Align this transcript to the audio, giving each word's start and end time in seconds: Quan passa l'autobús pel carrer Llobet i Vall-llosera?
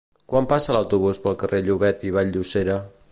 Quan 0.31 0.47
passa 0.53 0.75
l'autobús 0.75 1.21
pel 1.27 1.37
carrer 1.45 1.61
Llobet 1.69 2.09
i 2.09 2.17
Vall-llosera? 2.19 2.83